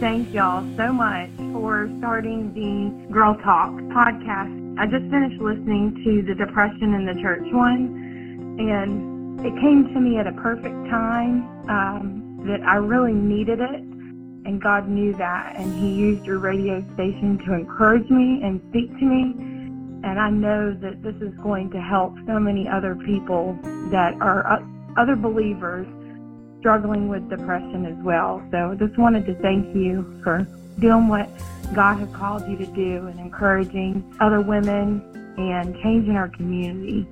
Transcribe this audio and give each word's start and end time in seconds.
thank 0.00 0.34
y'all 0.34 0.60
so 0.76 0.92
much 0.92 1.30
for 1.52 1.88
starting 1.98 2.52
the 2.52 3.12
Girl 3.12 3.34
Talk 3.42 3.70
podcast. 3.96 4.78
I 4.78 4.84
just 4.84 5.10
finished 5.10 5.40
listening 5.40 5.96
to 6.04 6.22
the 6.22 6.34
Depression 6.34 6.92
in 6.92 7.06
the 7.06 7.14
Church 7.22 7.46
one, 7.50 8.60
and 8.60 9.40
it 9.40 9.54
came 9.60 9.88
to 9.94 10.00
me 10.00 10.18
at 10.18 10.26
a 10.26 10.32
perfect 10.32 10.74
time 10.90 11.48
um, 11.70 12.44
that 12.46 12.60
I 12.62 12.76
really 12.76 13.14
needed 13.14 13.60
it. 13.60 13.80
And 14.44 14.62
God 14.62 14.86
knew 14.86 15.14
that, 15.14 15.56
and 15.56 15.72
He 15.80 15.94
used 15.94 16.26
your 16.26 16.40
radio 16.40 16.84
station 16.92 17.38
to 17.46 17.54
encourage 17.54 18.08
me 18.10 18.42
and 18.44 18.60
speak 18.68 18.90
to 18.98 19.04
me. 19.04 19.32
And 20.04 20.20
I 20.20 20.28
know 20.28 20.74
that 20.74 21.02
this 21.02 21.16
is 21.16 21.34
going 21.38 21.70
to 21.70 21.80
help 21.80 22.14
so 22.26 22.38
many 22.38 22.68
other 22.68 22.94
people 22.94 23.58
that 23.90 24.12
are 24.20 24.46
uh, 24.46 24.62
other 25.00 25.16
believers 25.16 25.86
struggling 26.58 27.08
with 27.08 27.28
depression 27.28 27.86
as 27.86 27.96
well. 28.04 28.42
So 28.50 28.74
just 28.78 28.98
wanted 28.98 29.26
to 29.26 29.34
thank 29.36 29.74
you 29.74 30.20
for 30.22 30.46
doing 30.78 31.08
what 31.08 31.28
God 31.74 31.98
has 31.98 32.08
called 32.14 32.46
you 32.48 32.56
to 32.58 32.66
do 32.66 33.06
and 33.06 33.18
encouraging 33.18 34.14
other 34.20 34.40
women 34.40 35.02
and 35.38 35.74
changing 35.82 36.16
our 36.16 36.28
community. 36.28 37.06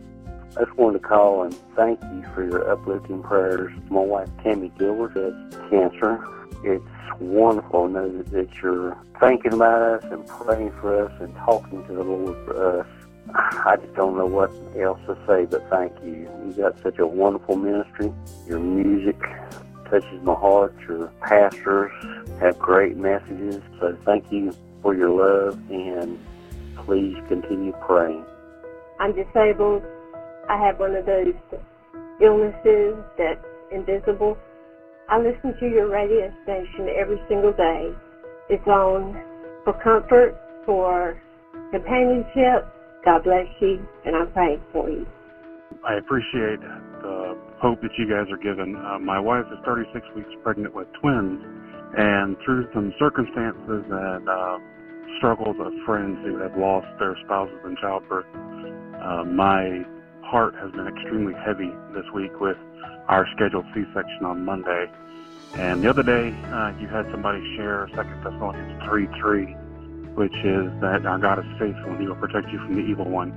I 0.57 0.65
just 0.65 0.77
wanted 0.77 1.03
to 1.03 1.09
call 1.09 1.43
and 1.43 1.55
thank 1.75 2.01
you 2.03 2.25
for 2.35 2.45
your 2.45 2.71
uplifting 2.71 3.23
prayers. 3.23 3.73
My 3.91 4.01
wife 4.01 4.29
Tammy 4.43 4.71
Gilbert 4.79 5.17
has 5.17 5.71
cancer. 5.71 6.25
It's 6.63 6.85
wonderful 7.21 7.89
to 7.89 7.93
know 7.93 8.23
that 8.23 8.49
you're 8.63 8.97
thinking 9.19 9.53
about 9.53 9.83
us 9.83 10.13
and 10.13 10.27
praying 10.27 10.73
for 10.81 11.07
us 11.07 11.13
and 11.21 11.35
talking 11.37 11.85
to 11.87 11.93
the 11.93 12.05
Lord 12.05 12.37
for 12.47 12.81
us. 12.81 12.87
I 13.33 13.77
just 13.81 13.95
don't 13.95 14.17
know 14.17 14.27
what 14.27 14.51
else 14.79 15.01
to 15.07 15.17
say 15.27 15.47
but 15.47 15.69
thank 15.71 15.93
you. 16.05 16.29
You 16.47 16.55
got 16.57 16.81
such 16.83 16.99
a 16.99 17.07
wonderful 17.07 17.57
ministry. 17.57 18.13
Your 18.47 18.61
music 18.61 19.19
touches 19.91 20.23
my 20.23 20.35
heart. 20.35 20.75
Your 20.89 21.09
pastors 21.23 21.93
have 22.41 22.59
great 22.59 22.97
messages. 22.97 23.63
So 23.81 23.97
thank 24.05 24.31
you 24.31 24.55
for 24.83 24.95
your 24.95 25.11
love 25.11 25.59
and 25.71 26.19
please 26.77 27.17
continue 27.29 27.73
praying. 27.87 28.25
I'm 29.01 29.15
disabled. 29.15 29.83
I 30.49 30.59
have 30.59 30.79
one 30.79 30.95
of 30.95 31.07
those 31.07 31.35
illnesses 32.21 32.97
that's 33.17 33.45
invisible. 33.73 34.37
I 35.09 35.19
listen 35.19 35.59
to 35.59 35.69
your 35.69 35.89
radio 35.89 36.33
station 36.45 36.89
every 36.95 37.21
single 37.29 37.53
day. 37.53 37.93
It's 38.49 38.67
on 38.67 39.21
for 39.65 39.73
comfort, 39.73 40.37
for 40.67 41.21
companionship, 41.71 42.69
God 43.05 43.23
bless 43.23 43.47
you, 43.61 43.87
and 44.07 44.17
I'm 44.17 44.33
praying 44.33 44.63
for 44.73 44.89
you. 44.89 45.07
I 45.85 45.95
appreciate 45.95 46.61
the 47.03 47.37
hope 47.61 47.83
that 47.83 47.91
you 47.99 48.09
guys 48.09 48.33
are 48.33 48.41
given. 48.41 48.77
Uh, 48.77 48.99
my 48.99 49.21
wife 49.21 49.45
is 49.53 49.59
36 49.67 50.07
weeks 50.17 50.31
pregnant 50.43 50.75
with 50.75 50.89
twins, 51.01 51.45
and 51.97 52.37
through 52.45 52.67
some 52.73 52.95
circumstances 52.99 53.85
and 53.91 54.29
uh, 54.29 54.59
struggles 55.19 55.57
of 55.61 55.73
friends 55.85 56.17
who 56.25 56.39
have 56.39 56.57
lost 56.57 56.87
their 56.99 57.17
spouses 57.25 57.61
in 57.67 57.77
childbirth, 57.77 58.27
uh, 59.05 59.25
my 59.25 59.85
heart 60.25 60.55
has 60.57 60.71
been 60.73 60.89
extremely 60.89 61.35
heavy 61.45 61.71
this 61.93 62.09
week 62.15 62.33
with 62.41 62.57
our 63.09 63.27
scheduled 63.37 63.67
C-section 63.75 64.25
on 64.25 64.45
Monday. 64.45 64.87
And 65.55 65.85
the 65.85 65.91
other 65.91 66.03
day, 66.03 66.33
uh, 66.49 66.73
you 66.81 66.89
had 66.89 67.05
somebody 67.13 67.39
share 67.57 67.87
2 67.95 67.97
Thessalonians 68.25 68.83
3:3 68.89 69.57
which 70.15 70.35
is 70.45 70.71
that 70.81 71.05
our 71.07 71.19
God 71.19 71.39
is 71.41 71.45
faithful 71.59 71.93
and 71.93 72.01
he 72.01 72.07
will 72.07 72.17
protect 72.17 72.49
you 72.51 72.59
from 72.59 72.77
the 72.77 72.83
evil 72.83 73.09
one. 73.09 73.33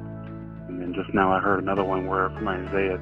And 0.68 0.82
then 0.82 0.94
just 0.94 1.14
now 1.14 1.32
I 1.32 1.40
heard 1.40 1.62
another 1.62 1.84
one 1.84 2.06
where 2.08 2.30
from 2.30 2.48
Isaiah, 2.48 3.00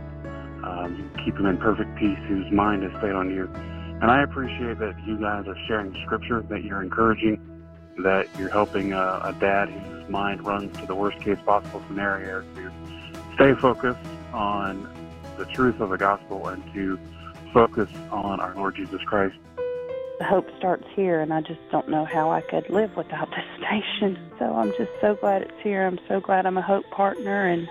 um, 0.64 1.12
keep 1.24 1.36
him 1.38 1.46
in 1.46 1.58
perfect 1.58 1.96
peace 1.98 2.18
whose 2.28 2.52
mind 2.52 2.84
is 2.84 2.92
stayed 2.98 3.12
on 3.12 3.30
you. 3.30 3.50
And 4.02 4.12
I 4.12 4.24
appreciate 4.24 4.80
that 4.80 4.96
you 5.06 5.20
guys 5.20 5.48
are 5.48 5.58
sharing 5.68 5.96
scripture, 6.06 6.42
that 6.42 6.64
you're 6.64 6.82
encouraging, 6.82 7.40
that 8.00 8.28
you're 8.38 8.50
helping 8.50 8.94
a, 8.94 9.22
a 9.24 9.36
dad 9.40 9.70
whose 9.70 10.10
mind 10.10 10.46
runs 10.46 10.76
to 10.78 10.86
the 10.86 10.96
worst 10.96 11.20
case 11.20 11.38
possible 11.46 11.82
scenario 11.88 12.42
to 12.42 12.72
stay 13.36 13.54
focused 13.54 14.00
on 14.34 14.90
the 15.38 15.46
truth 15.46 15.80
of 15.80 15.90
the 15.90 15.98
gospel 15.98 16.48
and 16.48 16.64
to 16.74 17.00
focus 17.54 17.90
on 18.12 18.40
our 18.40 18.54
Lord 18.56 18.76
Jesus 18.76 19.02
Christ 19.04 19.36
hope 20.24 20.48
starts 20.58 20.86
here, 20.96 21.20
and 21.22 21.34
I 21.34 21.42
just 21.42 21.60
don't 21.72 21.90
know 21.90 22.06
how 22.06 22.32
I 22.32 22.42
could 22.42 22.70
live 22.70 22.96
without 22.96 23.30
this 23.32 23.46
station. 23.58 24.18
So 24.40 24.46
I'm 24.56 24.72
just 24.78 24.92
so 25.02 25.16
glad 25.16 25.42
it's 25.42 25.62
here. 25.62 25.86
I'm 25.86 26.00
so 26.08 26.20
glad 26.20 26.46
I'm 26.46 26.58
a 26.58 26.62
Hope 26.62 26.90
partner, 26.92 27.48
and 27.48 27.68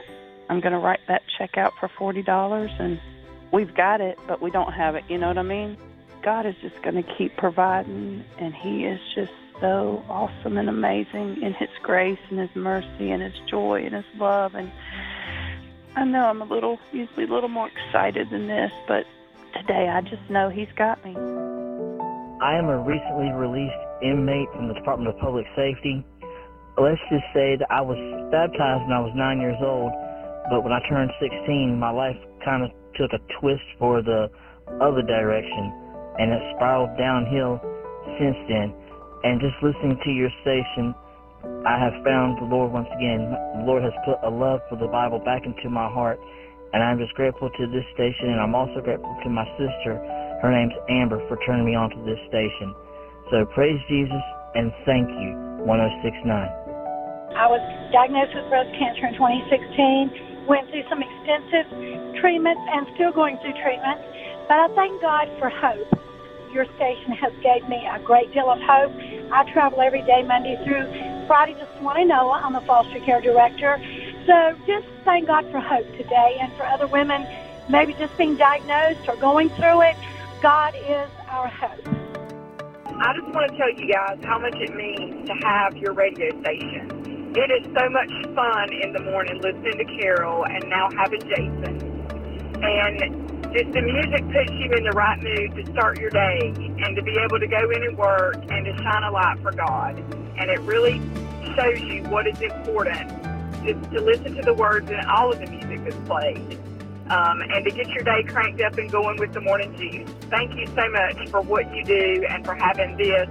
I'm 0.49 0.61
going 0.61 0.73
to 0.73 0.79
write 0.79 1.01
that 1.09 1.23
check 1.39 1.57
out 1.57 1.73
for 1.81 1.89
$40. 1.89 2.81
And 2.81 3.01
we've 3.53 3.75
got 3.75 4.01
it, 4.01 4.19
but 4.27 4.43
we 4.43 4.51
don't 4.51 4.73
have 4.73 4.95
it. 4.95 5.05
You 5.09 5.19
know 5.19 5.29
what 5.29 5.39
I 5.39 5.43
mean? 5.43 5.77
God 6.23 6.47
is 6.47 6.55
just 6.61 6.81
going 6.83 6.97
to 6.97 7.15
keep 7.17 7.37
providing, 7.37 8.25
and 8.39 8.55
He 8.55 8.85
is 8.85 9.01
just 9.15 9.33
so 9.61 10.05
awesome 10.09 10.59
and 10.59 10.69
amazing 10.69 11.43
in 11.43 11.55
His 11.55 11.71
grace 11.83 12.19
and 12.31 12.39
His 12.39 12.55
mercy 12.55 13.11
and 13.11 13.23
His 13.23 13.39
joy 13.49 13.85
and 13.85 13.95
His 13.95 14.05
love. 14.19 14.55
And 14.55 14.71
I 15.97 16.05
know 16.05 16.27
I'm 16.27 16.43
a 16.43 16.47
little, 16.47 16.79
usually 16.93 17.25
a 17.25 17.33
little 17.33 17.49
more 17.49 17.69
excited 17.69 18.31
than 18.31 18.49
this, 18.49 18.73
but 18.87 19.07
today 19.55 19.89
I 19.89 20.01
just 20.03 20.29
know 20.29 20.49
He's 20.49 20.73
got 20.77 21.03
me. 21.05 21.64
I 22.45 22.61
am 22.61 22.69
a 22.69 22.77
recently 22.77 23.33
released 23.33 23.73
inmate 24.05 24.53
from 24.53 24.69
the 24.69 24.77
Department 24.77 25.09
of 25.09 25.17
Public 25.17 25.49
Safety. 25.57 26.05
Let's 26.77 27.01
just 27.09 27.25
say 27.33 27.57
that 27.57 27.65
I 27.73 27.81
was 27.81 27.97
baptized 28.29 28.85
when 28.85 28.93
I 28.93 29.01
was 29.01 29.17
nine 29.17 29.41
years 29.41 29.57
old, 29.65 29.89
but 30.53 30.61
when 30.61 30.69
I 30.69 30.85
turned 30.85 31.09
16, 31.25 31.41
my 31.81 31.89
life 31.89 32.21
kind 32.45 32.61
of 32.61 32.69
took 33.01 33.17
a 33.17 33.21
twist 33.41 33.65
for 33.81 34.05
the 34.05 34.29
other 34.77 35.01
direction, 35.01 35.73
and 36.21 36.37
it 36.37 36.43
spiraled 36.53 36.93
downhill 37.01 37.65
since 38.21 38.37
then. 38.45 38.77
And 39.25 39.41
just 39.41 39.57
listening 39.65 39.97
to 40.05 40.13
your 40.13 40.29
station, 40.45 40.93
I 41.65 41.81
have 41.81 41.97
found 42.05 42.45
the 42.45 42.49
Lord 42.53 42.77
once 42.77 42.93
again. 42.93 43.25
The 43.25 43.65
Lord 43.65 43.81
has 43.89 43.97
put 44.05 44.21
a 44.21 44.29
love 44.29 44.61
for 44.69 44.77
the 44.77 44.93
Bible 44.93 45.17
back 45.25 45.49
into 45.49 45.73
my 45.73 45.89
heart, 45.89 46.21
and 46.77 46.85
I'm 46.85 47.01
just 47.01 47.17
grateful 47.17 47.49
to 47.49 47.65
this 47.73 47.89
station, 47.97 48.37
and 48.37 48.41
I'm 48.45 48.53
also 48.53 48.85
grateful 48.85 49.17
to 49.25 49.33
my 49.33 49.49
sister 49.57 49.97
her 50.45 50.53
name's 50.53 50.77
Amber 50.93 51.25
for 51.27 51.41
turning 51.49 51.65
me 51.65 51.73
on 51.73 51.89
to 51.89 51.97
this 52.05 52.21
station. 52.29 52.77
So 53.33 53.49
praise 53.57 53.81
Jesus 53.89 54.21
and 54.53 54.69
thank 54.85 55.09
you, 55.09 55.33
1069. 55.65 56.29
I 57.33 57.49
was 57.49 57.65
diagnosed 57.97 58.37
with 58.37 58.45
breast 58.53 58.69
cancer 58.77 59.09
in 59.09 59.17
2016, 59.17 60.45
went 60.45 60.69
through 60.69 60.85
some 60.93 61.01
extensive 61.01 61.65
treatments 62.21 62.61
and 62.61 62.85
still 62.93 63.09
going 63.17 63.41
through 63.41 63.57
treatment. 63.57 63.97
But 64.45 64.61
I 64.61 64.69
thank 64.77 65.01
God 65.01 65.33
for 65.41 65.49
hope. 65.49 65.89
Your 66.53 66.69
station 66.77 67.17
has 67.17 67.33
gave 67.41 67.65
me 67.65 67.81
a 67.89 67.97
great 68.05 68.29
deal 68.37 68.53
of 68.53 68.61
hope. 68.61 68.93
I 69.33 69.49
travel 69.49 69.81
every 69.81 70.05
day, 70.05 70.29
Monday 70.29 70.61
through 70.61 70.85
Friday 71.25 71.57
to 71.57 71.67
Swannanoa. 71.81 72.45
I'm 72.45 72.55
a 72.55 72.61
foster 72.69 73.01
care 73.01 73.25
director. 73.25 73.81
So 74.29 74.53
just 74.69 74.85
thank 75.09 75.27
God 75.27 75.49
for 75.49 75.59
hope 75.59 75.89
today 75.97 76.37
and 76.37 76.53
for 76.61 76.69
other 76.69 76.87
women 76.87 77.25
maybe 77.69 77.95
just 77.95 78.17
being 78.19 78.37
diagnosed 78.37 79.09
or 79.09 79.17
going 79.17 79.49
through 79.51 79.83
it. 79.83 79.97
God 80.45 80.75
is 80.77 81.09
our 81.31 81.49
hope. 81.49 81.89
I 81.89 83.15
just 83.17 83.33
want 83.33 83.51
to 83.51 83.57
tell 83.57 83.73
you 83.73 83.91
guys 83.91 84.19
how 84.25 84.39
much 84.39 84.53
it 84.57 84.77
means 84.77 85.27
to 85.27 85.33
have 85.43 85.75
your 85.75 85.95
radio 85.95 86.29
station. 86.43 87.33
It 87.35 87.49
is 87.49 87.65
so 87.73 87.89
much 87.89 88.13
fun 88.37 88.69
in 88.75 88.93
the 88.93 89.01
morning 89.09 89.41
listening 89.41 89.79
to 89.79 89.87
Carol 89.99 90.45
and 90.45 90.63
now 90.69 90.91
having 90.99 91.21
Jason. 91.21 91.81
And 92.61 93.01
just 93.57 93.73
the 93.73 93.81
music 93.81 94.21
puts 94.37 94.53
you 94.53 94.69
in 94.77 94.85
the 94.85 94.93
right 94.95 95.17
mood 95.23 95.65
to 95.65 95.73
start 95.73 95.99
your 95.99 96.11
day 96.11 96.53
and 96.55 96.95
to 96.95 97.03
be 97.03 97.17
able 97.25 97.41
to 97.41 97.47
go 97.47 97.71
in 97.71 97.83
and 97.83 97.97
work 97.97 98.37
and 98.37 98.67
to 98.67 98.77
shine 98.83 99.03
a 99.03 99.11
light 99.11 99.39
for 99.41 99.53
God. 99.53 99.97
And 100.37 100.51
it 100.51 100.61
really 100.61 101.01
shows 101.57 101.81
you 101.81 102.03
what 102.11 102.27
is 102.27 102.39
important 102.43 103.09
to, 103.65 103.73
to 103.97 103.99
listen 103.99 104.35
to 104.35 104.43
the 104.43 104.53
words 104.53 104.91
in 104.91 105.01
all 105.07 105.33
of 105.33 105.39
the 105.39 105.47
music 105.47 105.85
that's 105.85 106.07
played 106.07 106.61
um, 107.11 107.43
and 107.43 107.65
to 107.65 107.71
get 107.71 107.89
your 107.89 108.03
day 108.03 108.23
cranked 108.25 108.61
up 108.63 108.77
and 108.79 108.91
going 108.91 109.19
with 109.19 109.33
the 109.33 109.41
morning 109.41 109.77
juice. 109.77 110.09
Thank 110.31 110.55
you 110.57 110.67
so 110.69 110.89
much 110.91 111.29
for 111.29 111.41
what 111.43 111.75
you 111.75 111.85
do 111.85 112.25
and 112.29 112.45
for 112.45 112.55
having 112.55 112.97
this 112.97 113.29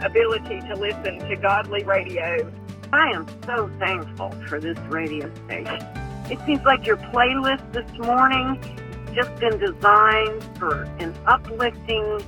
ability 0.00 0.60
to 0.60 0.74
listen 0.76 1.18
to 1.28 1.36
godly 1.36 1.84
radio. 1.84 2.50
I 2.92 3.10
am 3.10 3.26
so 3.46 3.70
thankful 3.78 4.30
for 4.48 4.60
this 4.60 4.78
radio 4.88 5.32
station. 5.44 5.78
It 6.30 6.38
seems 6.46 6.62
like 6.64 6.86
your 6.86 6.96
playlist 6.96 7.72
this 7.72 7.90
morning 7.98 8.58
just 9.14 9.34
been 9.36 9.58
designed 9.58 10.42
for 10.58 10.84
an 10.98 11.14
uplifting, 11.26 12.22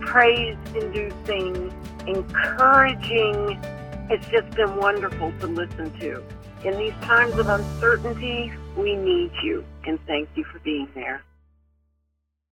praise-inducing, 0.00 1.72
encouraging. 2.06 3.60
It's 4.08 4.26
just 4.28 4.50
been 4.52 4.76
wonderful 4.76 5.32
to 5.40 5.46
listen 5.46 5.90
to. 6.00 6.22
In 6.62 6.76
these 6.76 6.92
times 7.02 7.38
of 7.38 7.48
uncertainty, 7.48 8.52
we 8.76 8.94
need 8.94 9.30
you, 9.42 9.64
and 9.86 9.98
thank 10.06 10.28
you 10.34 10.44
for 10.44 10.58
being 10.58 10.88
there. 10.94 11.22